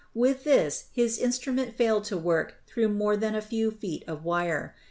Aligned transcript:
With 0.15 0.45
this 0.45 0.85
his 0.91 1.19
instrument 1.19 1.75
failed 1.75 2.05
to 2.05 2.17
work 2.17 2.55
through 2.65 2.87
more 2.87 3.15
than 3.15 3.35
a 3.35 3.39
few 3.41 3.69
feet 3.69 4.03
of 4.07 4.25
wire. 4.25 4.73